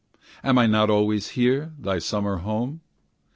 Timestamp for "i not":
0.57-0.89